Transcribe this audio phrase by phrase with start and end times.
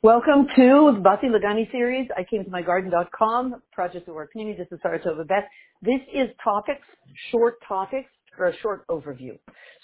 [0.00, 2.08] Welcome to the Basi Lagani series.
[2.16, 4.56] I came to mygarden.com, project of our community.
[4.62, 5.42] This is Saratova Beth.
[5.82, 6.86] This is topics,
[7.32, 8.08] short topics,
[8.38, 9.36] or a short overview.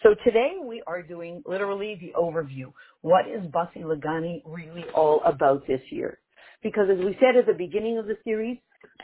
[0.04, 2.72] So today we are doing literally the overview.
[3.00, 6.20] What is Basi Lagani really all about this year?
[6.62, 8.58] Because as we said at the beginning of the series,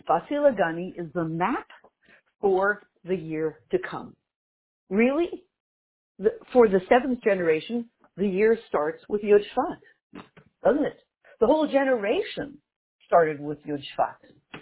[0.09, 1.67] Basi Lagani is the map
[2.41, 4.15] for the year to come.
[4.89, 5.43] Really,
[6.21, 7.87] the, for the seventh generation,
[8.17, 10.23] the year starts with Yud Shvat,
[10.63, 11.01] doesn't it?
[11.41, 12.59] The whole generation
[13.07, 14.61] started with Yud Shvat.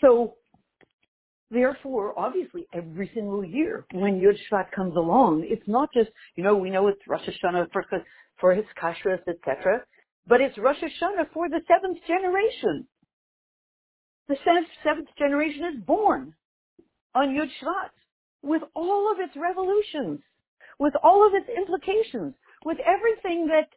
[0.00, 0.36] So,
[1.50, 6.56] therefore, obviously, every single year when Yud Shvat comes along, it's not just, you know,
[6.56, 7.84] we know it's Rosh Hashanah for,
[8.40, 9.84] for his kashrus, etc.,
[10.26, 12.88] but it's Rosh Hashanah for the seventh generation.
[14.28, 16.34] The seventh, seventh generation is born
[17.14, 17.90] on Yud Shvat
[18.42, 20.20] with all of its revolutions,
[20.78, 22.34] with all of its implications,
[22.64, 23.68] with everything that,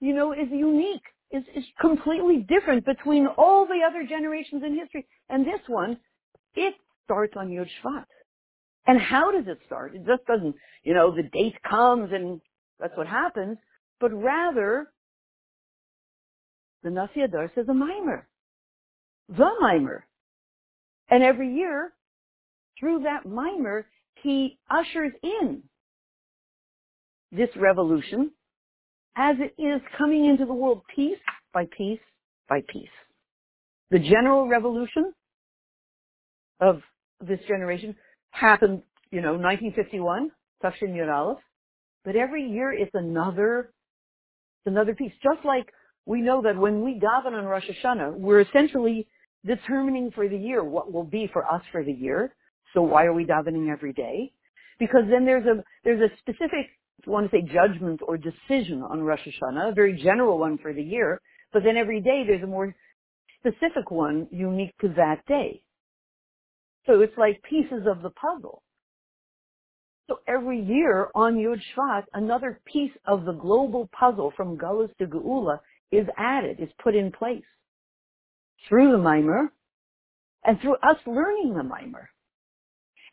[0.00, 5.06] you know, is unique, is, is completely different between all the other generations in history.
[5.28, 5.98] And this one,
[6.54, 8.04] it starts on Yud Shvat.
[8.86, 9.94] And how does it start?
[9.94, 12.40] It just doesn't, you know, the date comes and
[12.80, 13.58] that's what happens,
[14.00, 14.88] but rather,
[16.82, 18.26] the Nasi Hador says a mimer.
[19.28, 20.04] The mimer.
[21.08, 21.92] And every year,
[22.78, 23.86] through that mimer,
[24.22, 25.62] he ushers in
[27.30, 28.32] this revolution
[29.16, 31.18] as it is coming into the world piece
[31.52, 32.00] by piece
[32.48, 32.88] by piece.
[33.90, 35.12] The general revolution
[36.60, 36.80] of
[37.20, 37.94] this generation
[38.30, 40.30] happened, you know, 1951,
[40.62, 41.36] Tafshin Yud
[42.04, 43.72] but every year it's another,
[44.60, 45.12] it's another piece.
[45.22, 45.72] Just like
[46.06, 49.06] we know that when we daven on Rosh Hashanah, we're essentially
[49.46, 52.34] determining for the year what will be for us for the year.
[52.74, 54.32] So why are we davening every day?
[54.78, 56.70] Because then there's a there's a specific,
[57.06, 60.72] you want to say judgment or decision on Rosh Hashanah, a very general one for
[60.72, 61.20] the year.
[61.52, 62.74] But then every day there's a more
[63.40, 65.62] specific one unique to that day.
[66.86, 68.62] So it's like pieces of the puzzle.
[70.08, 75.06] So every year on Yud Shvat, another piece of the global puzzle from Galus to
[75.06, 75.58] Geula
[75.90, 77.44] is added, is put in place
[78.68, 79.52] through the mimer
[80.44, 82.10] and through us learning the mimer.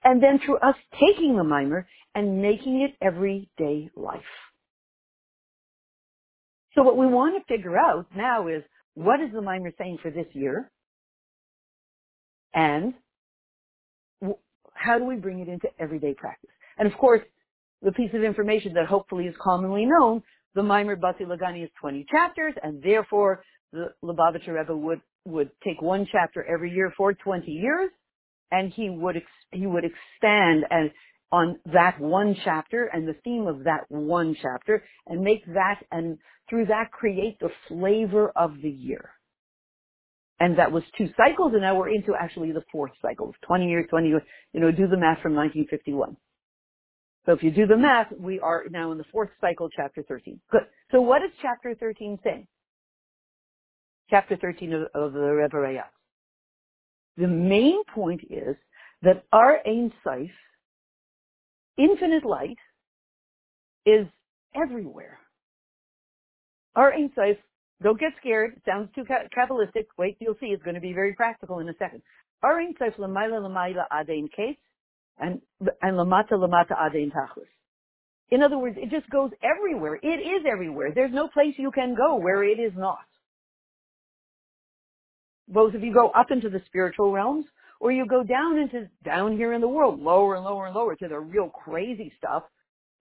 [0.03, 4.21] And then through us taking the mimer and making it everyday life.
[6.75, 10.11] So what we want to figure out now is what is the mimer saying for
[10.11, 10.71] this year?
[12.53, 12.93] And
[14.73, 16.49] how do we bring it into everyday practice?
[16.77, 17.21] And of course,
[17.81, 20.23] the piece of information that hopefully is commonly known,
[20.55, 25.81] the Mimer Basi Lagani is 20 chapters, and therefore the Lubavitcher Rebbe would, would take
[25.81, 27.91] one chapter every year for 20 years,
[28.51, 30.91] and he would ex- he would expand and
[31.31, 36.17] on that one chapter and the theme of that one chapter and make that and
[36.49, 39.11] through that create the flavor of the year.
[40.39, 43.85] And that was two cycles and now we're into actually the fourth cycle, 20 years,
[43.89, 44.21] 20 years,
[44.53, 46.17] you know, do the math from 1951.
[47.25, 50.39] So if you do the math, we are now in the fourth cycle, chapter 13.
[50.51, 50.61] Good.
[50.91, 52.47] So does chapter 13 say?
[54.09, 55.98] Chapter 13 of, of the Rebbe Rayatz.
[57.17, 58.55] The main point is
[59.01, 60.29] that our Ein Sof,
[61.77, 62.57] infinite light,
[63.85, 64.07] is
[64.55, 65.19] everywhere.
[66.75, 67.37] Our Ein Sof,
[67.81, 71.13] don't get scared, it sounds too Kabbalistic, wait you'll see, it's going to be very
[71.13, 72.01] practical in a second.
[72.43, 74.57] Our Ein Sof, Lamaila Lamaila Adein Case,
[75.17, 75.41] and,
[75.81, 77.47] and Lamata Lamata Adein Tachlis.
[78.31, 79.95] In other words, it just goes everywhere.
[79.95, 80.91] It is everywhere.
[80.93, 82.99] There's no place you can go where it is not
[85.49, 87.45] both if you go up into the spiritual realms
[87.79, 90.95] or you go down into down here in the world, lower and lower and lower
[90.95, 92.43] to the real crazy stuff,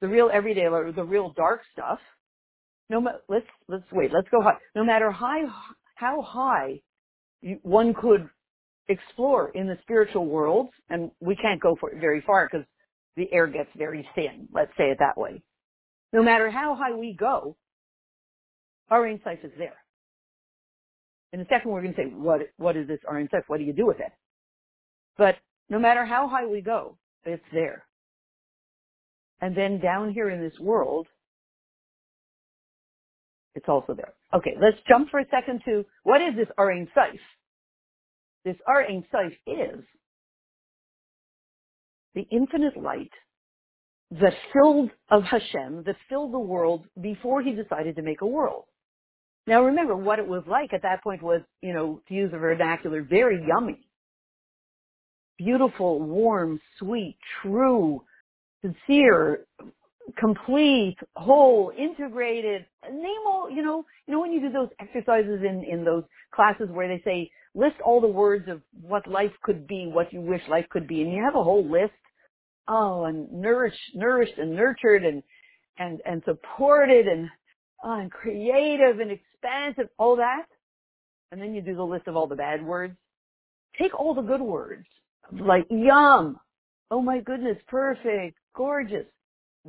[0.00, 1.98] the real everyday, or the real dark stuff.
[2.91, 4.12] No, let's let's wait.
[4.12, 4.56] Let's go high.
[4.75, 5.42] No matter high,
[5.94, 6.81] how high
[7.62, 8.28] one could
[8.88, 12.66] explore in the spiritual world, and we can't go for very far because
[13.16, 14.48] the air gets very thin.
[14.53, 15.42] Let's say it that way.
[16.12, 17.56] No matter how high we go,
[18.91, 19.77] our Ein Sof is there.
[21.33, 23.45] In a second, we're going to say, what, what is this Ein Sof?
[23.48, 24.13] What do you do with it?
[25.16, 25.36] But
[25.69, 27.84] no matter how high we go, it's there.
[29.41, 31.07] And then down here in this world,
[33.54, 34.15] it's also there.
[34.34, 37.21] Okay, let's jump for a second to what is this Ein Sof?
[38.45, 39.84] This Ein Sof is
[42.15, 43.10] the infinite light
[44.10, 48.65] that filled of Hashem, that filled the world before he decided to make a world.
[49.48, 52.39] Now remember, what it was like at that point was, you know, to use a
[52.39, 53.80] vernacular, very yummy.
[55.39, 58.03] Beautiful, warm, sweet, true,
[58.60, 59.47] sincere,
[60.18, 65.65] complete, whole, integrated, name all, you know, you know when you do those exercises in,
[65.65, 66.04] in those
[66.34, 70.21] classes where they say, list all the words of what life could be, what you
[70.21, 71.94] wish life could be, and you have a whole list.
[72.68, 75.22] Oh, and nourished, nourished and nurtured and,
[75.78, 77.30] and, and supported and,
[77.83, 80.47] and creative and expansive, all that.
[81.30, 82.97] And then you do the list of all the bad words.
[83.80, 84.86] Take all the good words,
[85.30, 86.41] like yum,
[86.91, 89.07] oh my goodness, perfect, gorgeous.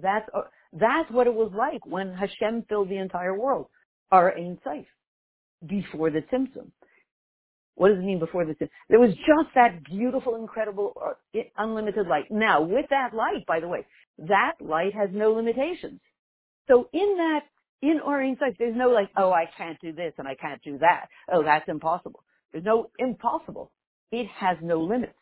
[0.01, 3.67] That's, uh, that's what it was like when Hashem filled the entire world.
[4.11, 4.85] Our Ein Sof,
[5.67, 6.71] before the Tzimtzum.
[7.75, 8.69] What does it mean before the Tzimtzum?
[8.89, 12.31] There was just that beautiful, incredible, uh, unlimited light.
[12.31, 13.85] Now, with that light, by the way,
[14.17, 15.99] that light has no limitations.
[16.67, 17.41] So in that,
[17.81, 20.77] in our Ein there's no like, oh, I can't do this and I can't do
[20.79, 21.07] that.
[21.31, 22.23] Oh, that's impossible.
[22.51, 23.71] There's no impossible.
[24.11, 25.13] It has no limits.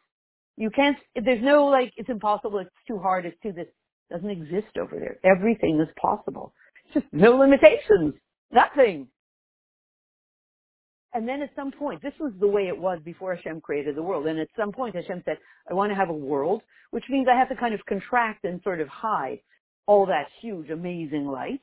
[0.55, 3.67] You can't, there's no like, it's impossible, it's too hard, it's too this.
[4.09, 5.17] Doesn't exist over there.
[5.23, 6.53] Everything is possible.
[6.93, 8.13] Just no limitations.
[8.51, 9.07] Nothing.
[11.13, 14.03] And then at some point, this was the way it was before Hashem created the
[14.03, 14.27] world.
[14.27, 15.37] And at some point Hashem said,
[15.69, 16.61] I want to have a world,
[16.91, 19.39] which means I have to kind of contract and sort of hide
[19.87, 21.61] all that huge, amazing light.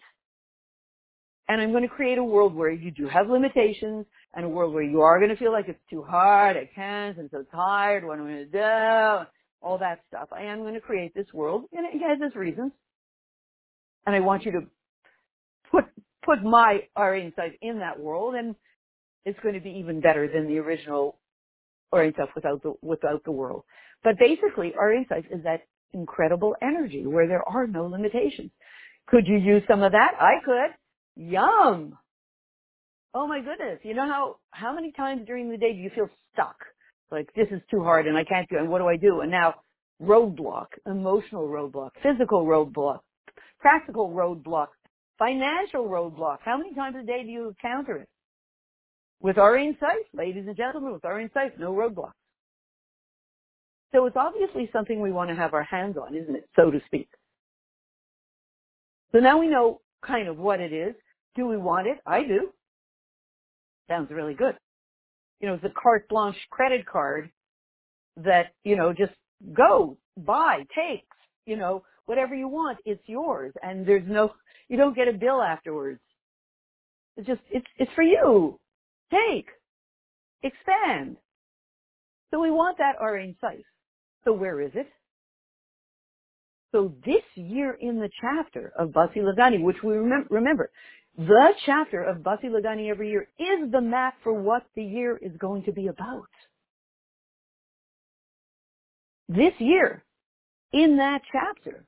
[1.49, 4.73] And I'm going to create a world where you do have limitations and a world
[4.73, 8.05] where you are going to feel like it's too hard, I can't, I'm so tired,
[8.05, 9.26] what am I going to do?
[9.61, 10.29] All that stuff.
[10.32, 12.73] I am going to create this world and it has its reasons.
[14.06, 14.61] And I want you to
[15.70, 15.85] put,
[16.25, 18.55] put my, our Ein Sof in that world and
[19.26, 21.19] it's going to be even better than the original
[21.93, 23.64] or stuff without the, without the world.
[24.02, 25.62] But basically our Ein Sof is that
[25.93, 28.50] incredible energy where there are no limitations.
[29.06, 30.12] Could you use some of that?
[30.19, 30.75] I could.
[31.16, 31.96] Yum.
[33.14, 33.78] Oh my goodness.
[33.82, 36.56] You know how, how many times during the day do you feel stuck?
[37.11, 39.20] Like this is too hard and I can't do it and what do I do?
[39.20, 39.55] And now
[40.02, 43.00] roadblock, emotional roadblock, physical roadblock,
[43.61, 44.69] practical roadblock,
[45.19, 46.38] financial roadblock.
[46.44, 48.08] How many times a day do you encounter it?
[49.20, 52.12] With our Sof, ladies and gentlemen, with our Sof, no roadblocks.
[53.93, 56.49] So it's obviously something we want to have our hands on, isn't it?
[56.56, 57.08] So to speak.
[59.12, 60.94] So now we know kind of what it is.
[61.35, 61.99] Do we want it?
[62.07, 62.51] I do.
[63.89, 64.57] Sounds really good.
[65.41, 67.31] You know, a carte blanche credit card
[68.17, 69.13] that, you know, just
[69.53, 71.07] go, buy, take,
[71.47, 73.53] you know, whatever you want, it's yours.
[73.63, 74.33] And there's no,
[74.69, 76.01] you don't get a bill afterwards.
[77.17, 78.59] It's just, it's, it's for you.
[79.11, 79.49] Take.
[80.43, 81.17] Expand.
[82.33, 83.37] So we want that our Ein
[84.25, 84.89] So where is it?
[86.73, 90.71] So this year in the chapter of Basi Lagani, which we remember, remember,
[91.16, 95.32] the chapter of Basi Lagani every year is the map for what the year is
[95.38, 96.28] going to be about.
[99.28, 100.02] This year,
[100.72, 101.84] in that chapter,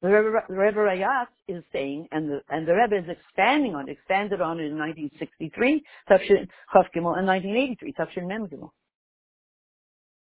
[0.00, 4.40] the Rebbe, Rayatz is saying, and the, and the Rebbe is expanding on, it, expanded
[4.40, 6.48] on it in 1963, Tafshin
[6.94, 8.70] Gimel, and 1983, Tafshin Mem Gimel.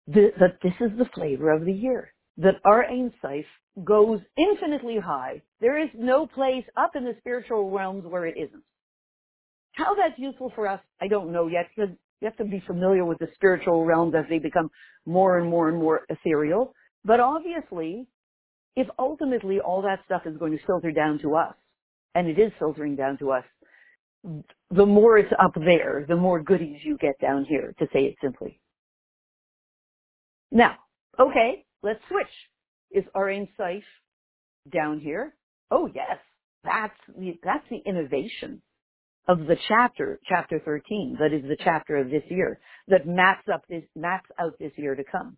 [0.08, 3.46] That this is the flavor of the year that our Ein Sof
[3.84, 5.42] goes infinitely high.
[5.60, 8.64] There is no place up in the spiritual realms where it isn't.
[9.74, 13.06] How that's useful for us, I don't know yet because you have to be familiar
[13.06, 14.70] with the spiritual realms as they become
[15.06, 16.74] more and more and more ethereal.
[17.04, 18.08] But obviously,
[18.76, 21.56] if ultimately all that stuff is going to filter down to us,
[22.14, 23.44] and it is filtering down to us,
[24.70, 28.16] the more it's up there, the more goodies you get down here, to say it
[28.22, 28.60] simply.
[30.52, 30.76] Now,
[31.20, 32.28] okay, Let's switch.
[32.92, 33.84] Is Ein Sof
[34.72, 35.34] down here?
[35.72, 36.18] Oh yes,
[36.64, 38.62] that's the, that's the innovation
[39.28, 43.62] of the chapter, chapter 13, that is the chapter of this year, that maps up
[43.70, 45.38] this, maps out this year to come.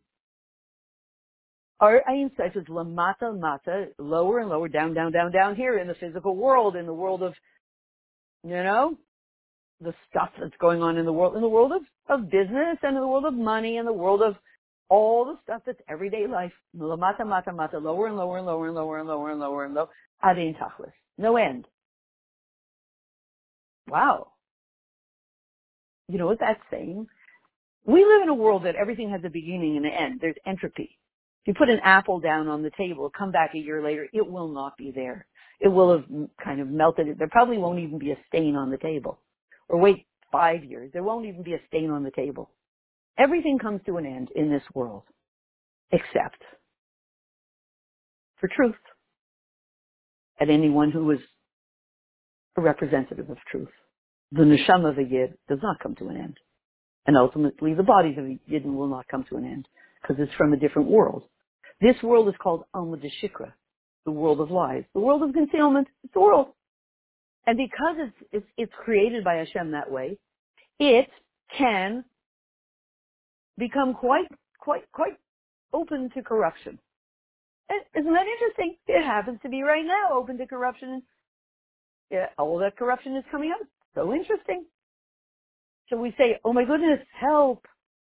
[1.79, 5.87] Our Ein Sof is lamata mata, lower and lower, down, down, down, down here in
[5.87, 7.33] the physical world, in the world of,
[8.43, 8.97] you know,
[9.81, 12.95] the stuff that's going on in the world, in the world of, of business and
[12.95, 14.35] in the world of money and the world of
[14.89, 18.75] all the stuff that's everyday life, mata mata mata, lower and lower and lower and
[18.75, 19.89] lower and lower and lower and lower,
[20.23, 20.91] adin tachlis.
[21.17, 21.65] No end.
[23.87, 24.31] Wow.
[26.07, 27.07] You know what that's saying?
[27.85, 30.19] We live in a world that everything has a beginning and an end.
[30.21, 30.97] There's entropy.
[31.43, 34.25] If you put an apple down on the table, come back a year later, it
[34.25, 35.25] will not be there.
[35.59, 36.05] It will have
[36.41, 37.17] kind of melted.
[37.17, 39.19] There probably won't even be a stain on the table.
[39.67, 42.49] Or wait five years, there won't even be a stain on the table.
[43.17, 45.03] Everything comes to an end in this world,
[45.91, 46.41] except
[48.39, 48.75] for truth.
[50.39, 51.19] And anyone who is
[52.57, 53.69] a representative of truth.
[54.31, 56.37] The neshama of a yid does not come to an end.
[57.05, 59.67] And ultimately the bodies of a yidden will not come to an end
[60.01, 61.23] because it's from a different world.
[61.81, 63.51] This world is called Alma de Shikra.
[64.05, 65.87] the world of lies, the world of concealment.
[66.03, 66.47] It's the world.
[67.45, 70.17] And because it's, it's, it's created by Hashem that way,
[70.79, 71.09] it
[71.57, 72.05] can
[73.57, 74.27] become quite,
[74.59, 75.17] quite, quite
[75.73, 76.79] open to corruption.
[77.95, 78.75] Isn't that interesting?
[78.87, 81.03] It happens to be right now open to corruption.
[82.11, 83.65] Yeah, all that corruption is coming out.
[83.95, 84.65] So interesting.
[85.89, 87.65] So we say, oh my goodness, help.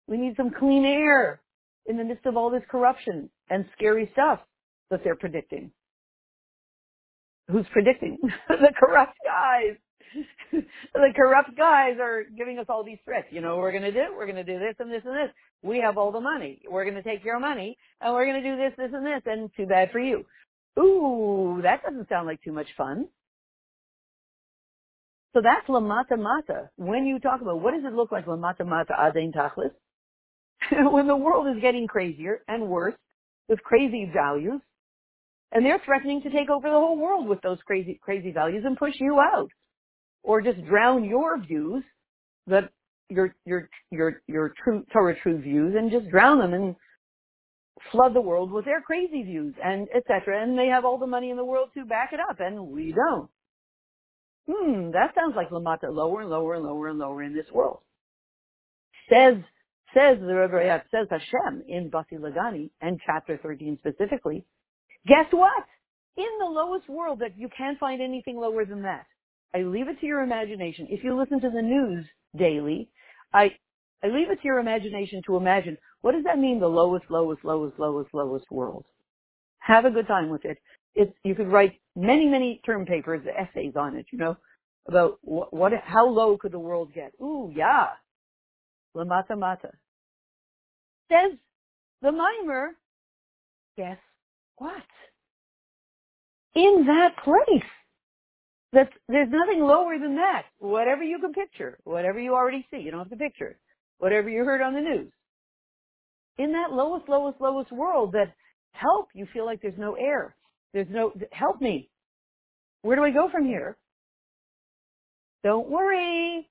[0.08, 1.42] We need some clean air
[1.86, 4.40] in the midst of all this corruption and scary stuff
[4.90, 5.72] that they're predicting.
[7.50, 8.18] Who's predicting?
[8.50, 9.78] the corrupt guys.
[10.52, 13.28] The corrupt guys are giving us all these threats.
[13.32, 14.14] You know what we're going to do?
[14.16, 15.34] We're going to do this and this and this.
[15.62, 16.62] We have all the money.
[16.70, 19.22] We're going to take your money and we're going to do this, this and this
[19.26, 20.26] and too bad for you.
[20.80, 23.08] Ooh, that doesn't sound like too much fun.
[25.34, 26.70] So that's lamata mata.
[26.76, 29.72] When you talk about what does it look like lamata mata adain tachlis?
[30.92, 32.96] when the world is getting crazier and worse
[33.48, 34.62] with crazy values,
[35.52, 38.78] and they're threatening to take over the whole world with those crazy, crazy values and
[38.78, 39.50] push you out,
[40.24, 41.84] or just drown your views
[42.48, 42.70] that
[43.10, 46.76] your your your your true Torah true views and just drown them and
[47.92, 50.44] flood the world with their crazy views and etc.
[50.44, 52.92] And they have all the money in the world to back it up, and we
[52.94, 53.30] don't.
[54.50, 57.80] Hmm, that sounds like Lamata, lower and lower and lower and lower in this world.
[59.12, 59.36] Says,
[59.94, 64.46] says the Rebbe says Hashem in Basi Lagani and chapter 13 specifically.
[65.08, 65.64] Guess what?
[66.18, 69.06] In the lowest world that you can't find anything lower than that.
[69.56, 70.88] I leave it to your imagination.
[70.90, 72.06] If you listen to the news
[72.38, 72.90] daily,
[73.34, 73.52] I,
[74.04, 77.44] I leave it to your imagination to imagine what does that mean the lowest, lowest,
[77.44, 78.86] lowest, lowest, lowest world?
[79.60, 80.58] Have a good time with it
[80.96, 84.06] it's you could write many many term papers, essays on it.
[84.12, 84.38] You know
[84.88, 87.12] about what, what how low could the world get?
[87.22, 87.88] Ooh, yeah,
[88.96, 89.72] lamata mata.
[91.12, 91.38] Says
[92.02, 92.72] the mimer.
[93.78, 93.98] Guess
[94.58, 94.84] what?
[96.56, 97.70] In that place,
[98.74, 100.44] that there's nothing lower than that.
[100.60, 103.48] Whatever you can picture, whatever you already see, you don't have to picture.
[103.48, 103.58] it.
[103.98, 105.12] Whatever you heard on the news.
[106.38, 108.34] In that lowest, lowest, lowest world that
[108.72, 110.36] help you feel like there's no air.
[110.74, 111.90] There's no, help me.
[112.82, 113.76] Where do I go from here?
[115.44, 116.48] Don't worry.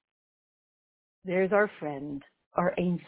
[1.24, 2.22] There's our friend,
[2.54, 3.00] our Ein.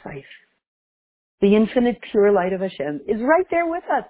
[1.41, 4.05] The infinite pure light of Hashem is right there with us.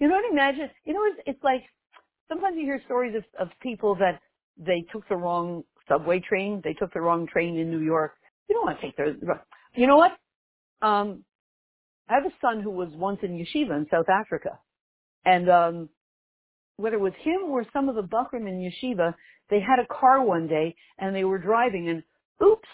[0.00, 0.70] You know what imagine?
[0.84, 1.62] You know, it's, it's like,
[2.28, 4.20] sometimes you hear stories of, of people that
[4.56, 6.60] they took the wrong subway train.
[6.62, 8.12] They took the wrong train in New York.
[8.48, 9.16] You don't want to take the,
[9.74, 10.12] you know what?
[10.86, 11.24] Um,
[12.08, 14.58] I have a son who was once in yeshiva in South Africa.
[15.24, 15.88] And um,
[16.76, 19.14] whether it was him or some of the Bachrim in yeshiva,
[19.50, 22.02] they had a car one day and they were driving and
[22.46, 22.68] oops,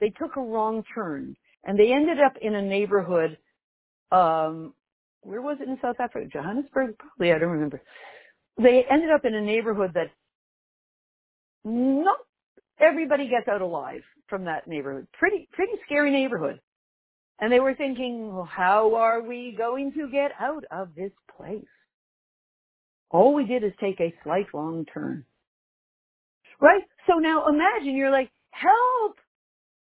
[0.00, 3.38] they took a wrong turn and they ended up in a neighborhood.
[4.10, 4.74] Um,
[5.22, 6.28] where was it in South Africa?
[6.30, 7.32] Johannesburg, probably.
[7.32, 7.80] I don't remember.
[8.58, 10.10] They ended up in a neighborhood that
[11.64, 12.18] not
[12.80, 15.06] everybody gets out alive from that neighborhood.
[15.12, 16.60] Pretty, pretty scary neighborhood.
[17.40, 21.64] And they were thinking, well, how are we going to get out of this place?
[23.10, 25.24] All we did is take a slight wrong turn.
[26.60, 26.82] Right?
[27.06, 29.16] So now imagine you're like, help!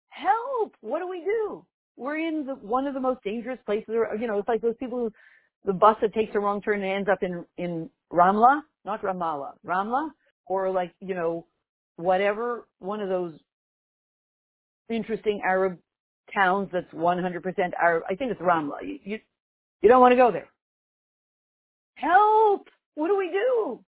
[0.08, 0.74] Help!
[0.80, 1.64] What do we do?
[1.96, 4.76] We're in the, one of the most dangerous places, or, you know, it's like those
[4.80, 5.12] people who,
[5.64, 9.52] the bus that takes a wrong turn and ends up in, in Ramla, not Ramallah,
[9.66, 10.10] Ramla,
[10.46, 11.46] or like, you know,
[11.96, 13.34] whatever, one of those
[14.88, 15.78] interesting Arab
[16.34, 17.42] towns that's 100%
[17.80, 18.02] Arab.
[18.08, 18.82] I think it's Ramla.
[18.82, 19.18] You, you,
[19.82, 20.48] you don't want to go there.
[21.94, 22.68] Help!
[22.94, 23.80] What do we do?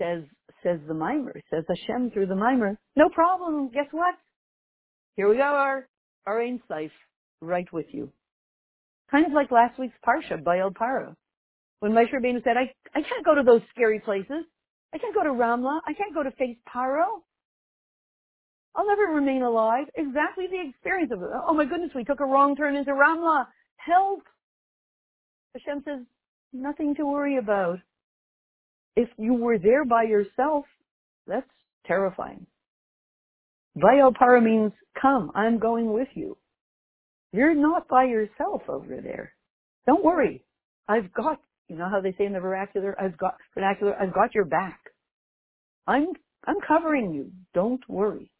[0.00, 0.22] Says,
[0.62, 2.78] says the mimer, says Hashem through the mimer.
[2.96, 3.70] No problem.
[3.72, 4.14] Guess what?
[5.16, 5.88] Here we go, our,
[6.26, 6.60] our Ein
[7.40, 8.10] right with you.
[9.10, 11.14] Kind of like last week's Parsha, Bo El Paro.
[11.80, 14.44] When Moshe Rabbeinu said, I, I can't go to those scary places.
[14.94, 15.80] I can't go to Ramla.
[15.86, 17.22] I can't go to face Paro.
[18.74, 19.86] I'll never remain alive.
[19.96, 21.28] Exactly the experience of it.
[21.46, 23.46] Oh my goodness, we took a wrong turn into Ramla.
[23.76, 24.22] Help!
[25.54, 26.00] Hashem says,
[26.52, 27.78] nothing to worry about.
[28.96, 30.66] If you were there by yourself,
[31.26, 31.50] that's
[31.86, 32.46] terrifying.
[33.76, 36.36] Vayopara means, come, I'm going with you.
[37.32, 39.32] You're not by yourself over there.
[39.86, 40.44] Don't worry.
[40.88, 44.34] I've got, you know how they say in the vernacular, I've got, vernacular, I've got
[44.34, 44.80] your back.
[45.86, 46.08] I'm,
[46.46, 47.30] I'm covering you.
[47.54, 48.30] Don't worry.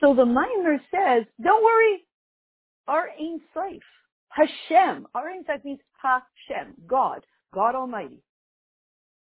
[0.00, 2.04] So the mimer says, don't worry,
[2.86, 3.82] our Ein Sof.
[4.28, 8.22] Hashem, our Ein Sof means Hashem, God, God Almighty.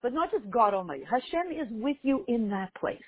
[0.02, 1.04] But not just God Almighty.
[1.04, 2.98] Hashem is with you in that place.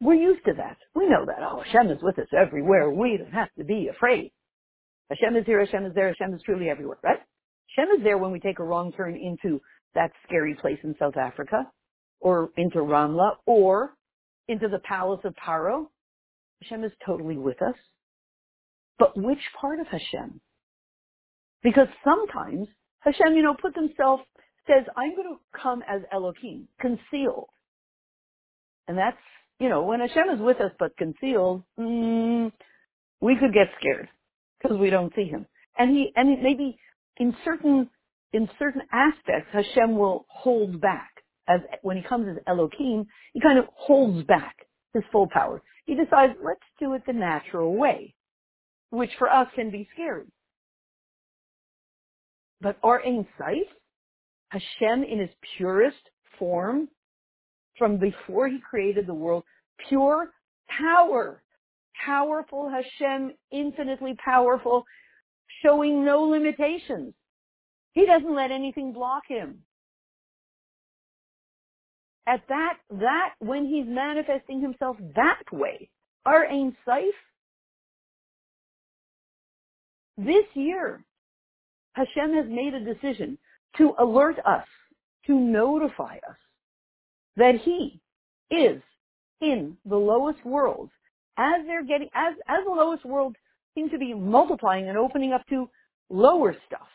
[0.00, 0.78] We're used to that.
[0.94, 1.38] We know that.
[1.40, 2.90] Oh, Hashem is with us everywhere.
[2.90, 4.32] We don't have to be afraid.
[5.10, 7.18] Hashem is here, Hashem is there, Hashem is truly everywhere, right?
[7.76, 9.60] Hashem is there when we take a wrong turn into
[9.94, 11.66] that scary place in South Africa,
[12.20, 13.94] or into Ramla, or
[14.48, 15.86] into the palace of Paro.
[16.62, 17.74] Hashem is totally with us.
[18.98, 20.40] But which part of Hashem?
[21.62, 22.68] Because sometimes
[23.00, 24.20] Hashem, you know, put himself,
[24.66, 27.48] says, I'm going to come as Elohim, concealed.
[28.88, 29.16] And that's,
[29.60, 32.50] you know, when Hashem is with us but concealed, mm,
[33.20, 34.08] we could get scared
[34.60, 35.46] because we don't see him.
[35.78, 36.78] And he, and maybe
[37.18, 37.88] in certain,
[38.32, 41.10] in certain aspects, Hashem will hold back.
[41.46, 44.56] As when he comes as Elohim, he kind of holds back
[44.94, 45.62] his full power.
[45.84, 48.14] He decides, let's do it the natural way,
[48.90, 50.26] which for us can be scary.
[52.60, 53.66] But our Ein Sof,
[54.50, 55.98] Hashem in his purest
[56.38, 56.88] form,
[57.80, 59.42] from before he created the world,
[59.88, 60.30] pure
[60.68, 61.42] power,
[62.04, 64.84] powerful Hashem, infinitely powerful,
[65.64, 67.14] showing no limitations.
[67.92, 69.62] He doesn't let anything block him.
[72.26, 75.88] At that, that, when he's manifesting himself that way,
[76.26, 77.14] our Ein Sof,
[80.18, 81.02] this year,
[81.94, 83.38] Hashem has made a decision
[83.78, 84.66] to alert us,
[85.26, 86.36] to notify us
[87.40, 88.00] that he
[88.50, 88.80] is
[89.40, 90.90] in the lowest world
[91.38, 93.34] as they're getting, as, as the lowest world
[93.74, 95.68] seems to be multiplying and opening up to
[96.10, 96.88] lower stuff.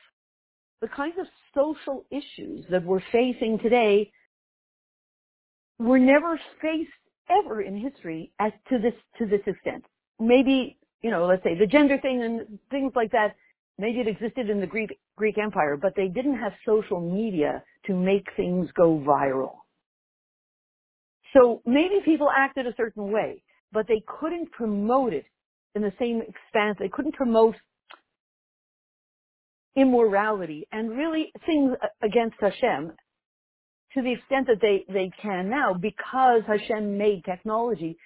[0.82, 1.26] The kinds of
[1.56, 4.12] social issues that we're facing today
[5.80, 6.92] were never faced
[7.30, 9.84] ever in history as to this, to this extent.
[10.20, 13.36] Maybe, you know, let's say the gender thing and things like that
[13.78, 17.94] maybe it existed in the Greek, Greek Empire, but they didn't have social media to
[17.94, 19.56] make things go viral.
[21.36, 25.26] So maybe people acted a certain way, but they couldn't promote it
[25.76, 26.78] in the same expanse.
[26.80, 27.56] They couldn't promote
[29.76, 32.94] immorality and really things against Hashem
[33.94, 37.98] to the extent that they, they can now because Hashem made technology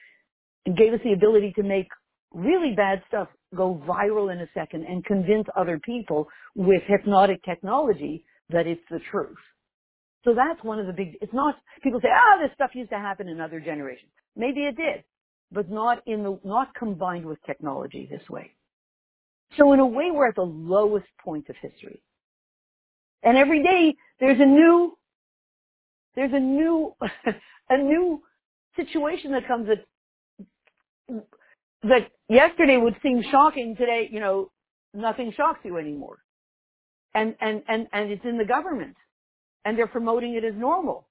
[0.65, 1.88] and gave us the ability to make
[2.34, 8.24] really bad stuff go viral in a second and convince other people with hypnotic technology
[8.50, 9.38] that it's the truth.
[10.23, 12.97] So that's one of the big, it's not, people say, ah, this stuff used to
[12.97, 14.12] happen in other generations.
[14.36, 15.03] Maybe it did,
[15.51, 18.51] but not in the, not combined with technology this way.
[19.58, 22.03] So in a way, we're at the lowest point of history.
[23.23, 24.97] And every day there's a new,
[26.15, 26.95] there's a new,
[27.69, 28.21] a new
[28.75, 29.86] situation that comes that
[31.84, 34.51] that yesterday would seem shocking today, you know,
[34.93, 36.19] nothing shocks you anymore.
[37.13, 38.95] And, and, and, and it's in the government
[39.65, 41.08] and they're promoting it as normal.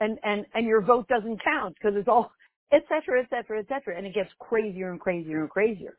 [0.00, 2.32] And, and, and your vote doesn't count because it's all,
[2.72, 3.96] et cetera, et cetera, et cetera.
[3.96, 5.96] And it gets crazier and crazier and crazier.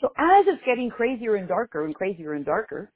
[0.00, 2.90] So as it's getting crazier and darker and crazier and darker,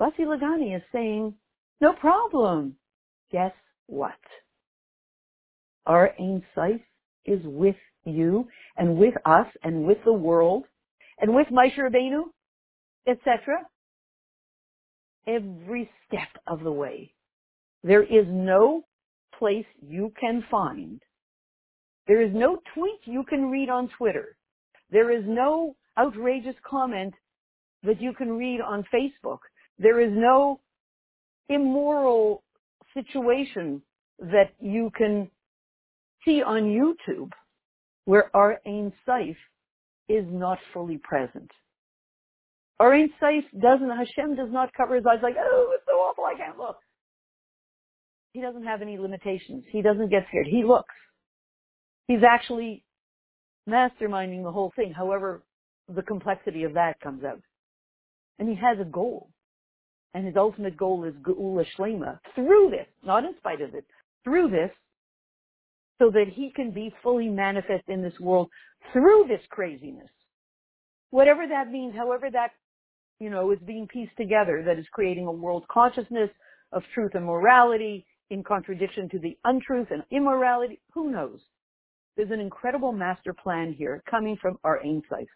[0.00, 1.34] Basi Lagani is saying,
[1.80, 2.76] no problem.
[3.32, 3.52] Guess
[3.86, 4.12] what?
[5.86, 6.80] Our Ein Sof
[7.24, 10.64] is with you and with us and with the world
[11.18, 12.24] and with Moshe Rabbeinu,
[13.06, 13.38] etc.
[15.26, 17.12] Every step of the way.
[17.82, 18.84] There is no
[19.38, 21.00] place you can find.
[22.06, 24.36] There is no tweet you can read on Twitter.
[24.90, 27.14] There is no outrageous comment
[27.82, 29.38] that you can read on Facebook.
[29.78, 30.60] There is no
[31.48, 32.42] immoral
[32.92, 33.82] situation
[34.18, 35.30] that you can
[36.24, 37.30] see on YouTube
[38.04, 39.36] where our Ein Sof
[40.08, 41.50] is not fully present.
[42.80, 46.34] Ein Sof doesn't, Hashem does not cover his eyes like, oh, it's so awful, I
[46.36, 46.76] can't look.
[48.32, 49.64] He doesn't have any limitations.
[49.70, 50.48] He doesn't get scared.
[50.48, 50.94] He looks.
[52.08, 52.84] He's actually
[53.68, 54.92] masterminding the whole thing.
[54.92, 55.42] However,
[55.88, 57.40] the complexity of that comes out.
[58.38, 59.30] And he has a goal.
[60.14, 62.18] And his ultimate goal is Geula Shlema.
[62.34, 63.84] Through this, not in spite of it,
[64.24, 64.70] through this,
[66.00, 68.48] so that he can be fully manifest in this world
[68.92, 70.10] through this craziness.
[71.10, 72.50] Whatever that means, however that,
[73.20, 76.30] you know, is being pieced together, that is creating a world consciousness
[76.72, 81.40] of truth and morality in contradiction to the untruth and immorality, who knows?
[82.16, 85.28] There's an incredible master plan here coming from our Ein Sof,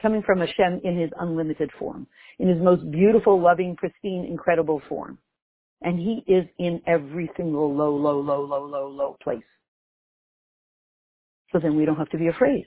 [0.00, 2.06] coming from Hashem in his unlimited form,
[2.38, 5.18] in his most beautiful, loving, pristine, incredible form.
[5.82, 9.42] And he is in every single low, low, low, low, low, low place.
[11.52, 12.66] So then we don't have to be afraid.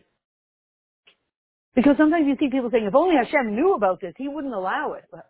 [1.75, 4.93] Because sometimes you see people saying, if only Hashem knew about this, he wouldn't allow
[4.93, 5.05] it.
[5.11, 5.29] But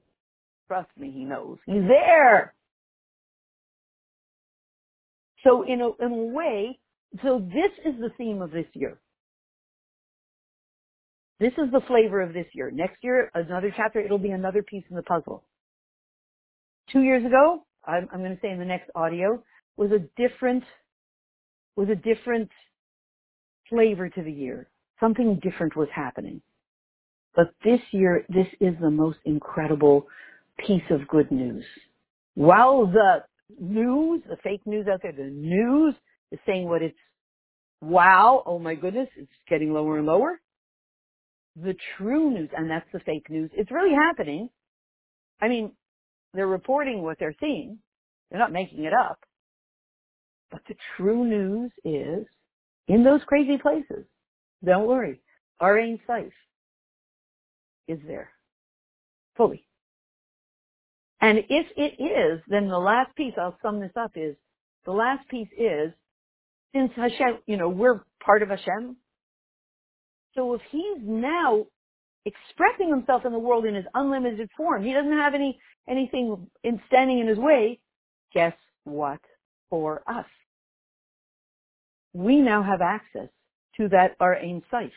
[0.67, 1.58] trust me, he knows.
[1.65, 2.54] He's there.
[5.43, 6.80] So in a, in a way,
[7.23, 8.99] so this is the theme of this year.
[11.39, 12.69] This is the flavor of this year.
[12.69, 15.43] Next year, another chapter, it'll be another piece in the puzzle.
[16.91, 19.41] Two years ago, I'm, I'm going to say in the next audio,
[19.78, 20.63] was a different,
[21.78, 22.49] was a different
[23.69, 24.67] flavor to the year.
[25.00, 26.42] Something different was happening.
[27.36, 30.08] But this year, this is the most incredible
[30.66, 31.64] piece of good news.
[32.36, 33.24] While the
[33.60, 35.96] news, the fake news out there, the news
[36.32, 36.98] is saying what it's,
[37.82, 40.40] wow, oh my goodness, it's getting lower and lower.
[41.56, 44.50] The true news, and that's the fake news, it's really happening.
[45.42, 45.72] I mean,
[46.34, 47.80] they're reporting what they're seeing.
[48.30, 49.20] They're not making it up.
[50.52, 52.26] But the true news is,
[52.88, 54.06] in those crazy places,
[54.63, 55.22] don't worry,
[55.60, 56.32] our Ein Sof
[57.88, 58.30] is there.
[59.36, 59.65] Fully.
[61.22, 64.36] And if it is, then the last piece, I'll sum this up, is
[64.86, 65.91] the last piece is,
[66.74, 68.95] since Hashem, you know, we're part of Hashem,
[70.36, 71.65] so if he's now
[72.26, 76.82] expressing himself in the world in his unlimited form, he doesn't have any anything in
[76.88, 77.80] standing in his way,
[78.34, 79.19] guess what?
[79.69, 80.26] For us.
[82.13, 83.30] We now have access
[83.80, 84.92] to that our Ein Sof,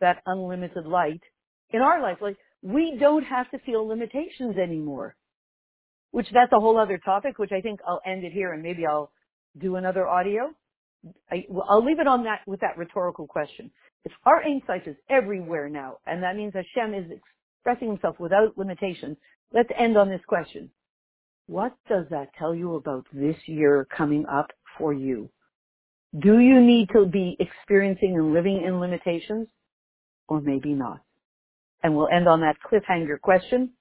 [0.00, 1.22] that unlimited light
[1.70, 2.18] in our life.
[2.20, 5.14] Like we don't have to feel limitations anymore.
[6.10, 8.86] Which that's a whole other topic, which I think I'll end it here and maybe
[8.86, 9.10] I'll
[9.58, 10.50] do another audio.
[11.30, 13.70] I, will leave it on that with that rhetorical question.
[14.04, 18.56] If our Ein Sof is everywhere now, and that means Hashem is expressing himself without
[18.56, 19.16] limitation,
[19.52, 20.70] let's end on this question.
[21.46, 25.30] What does that tell you about this year coming up for you?
[26.18, 29.48] Do you need to be experiencing and living in limitations?
[30.28, 31.00] Or maybe not.
[31.82, 33.72] And we'll end on that cliffhanger question.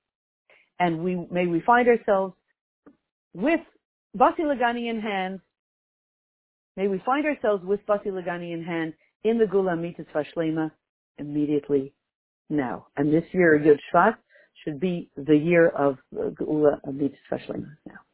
[0.80, 2.36] And we, may we find ourselves
[3.34, 3.62] with
[4.18, 5.40] Basi Lagani in hand.
[6.78, 10.72] May we find ourselves with Basi Lagani in hand in the Geula Mitzvah Shlema
[11.18, 11.94] immediately
[12.50, 12.88] now.
[12.98, 14.16] And this year, Yud Shvat,
[14.64, 18.05] should be the year of Geula Mitzvah Shlema now.